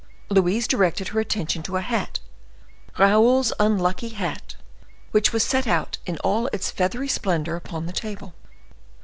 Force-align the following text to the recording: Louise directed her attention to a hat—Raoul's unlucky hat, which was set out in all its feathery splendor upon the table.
Louise 0.29 0.67
directed 0.67 1.09
her 1.09 1.19
attention 1.19 1.61
to 1.61 1.77
a 1.77 1.81
hat—Raoul's 1.81 3.53
unlucky 3.59 4.09
hat, 4.09 4.55
which 5.11 5.31
was 5.31 5.43
set 5.43 5.67
out 5.67 5.99
in 6.07 6.17
all 6.23 6.47
its 6.47 6.71
feathery 6.71 7.07
splendor 7.07 7.55
upon 7.55 7.85
the 7.85 7.93
table. 7.93 8.33